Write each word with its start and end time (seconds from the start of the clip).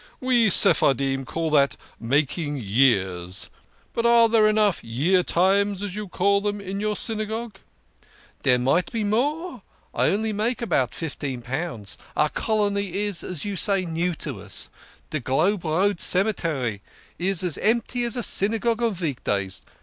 We 0.19 0.49
Sephardim 0.49 1.25
call 1.25 1.51
that' 1.51 1.77
making 1.99 2.57
years'! 2.57 3.51
But 3.93 4.03
are 4.03 4.27
there 4.29 4.47
enough 4.47 4.83
Year 4.83 5.21
Times, 5.21 5.83
as 5.83 5.93
you 5.95 6.07
call 6.07 6.41
them, 6.41 6.59
in 6.59 6.79
your 6.79 6.95
Synagogue?"" 6.95 7.59
Dere 8.41 8.57
might 8.57 8.91
be 8.91 9.03
more 9.03 9.61
I 9.93 10.07
only 10.07 10.33
make 10.33 10.59
about 10.59 10.95
fifteen 10.95 11.41
THE 11.41 11.45
KING 11.45 11.53
OF 11.53 11.59
SCHNORRERS. 11.59 11.89
73 11.89 12.01
pounds. 12.15 12.23
Our 12.23 12.29
colony 12.29 12.93
is, 12.95 13.23
as 13.23 13.45
you 13.45 13.55
say, 13.55 13.85
too 13.85 13.91
new. 13.91 14.15
De 15.11 15.19
Globe 15.19 15.65
Road 15.65 16.01
Cemetery 16.01 16.81
is 17.19 17.43
as 17.43 17.59
empty 17.59 18.03
as 18.03 18.15
a 18.15 18.23
Synagogue 18.23 18.81
on 18.81 18.95
veek 18.95 19.23
days. 19.23 19.61